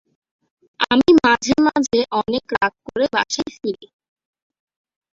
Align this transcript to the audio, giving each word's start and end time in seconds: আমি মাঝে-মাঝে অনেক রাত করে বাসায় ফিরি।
আমি 0.91 1.09
মাঝে-মাঝে 1.23 1.99
অনেক 2.19 2.45
রাত 2.55 2.73
করে 2.85 3.05
বাসায় 3.13 3.51
ফিরি। 3.55 3.87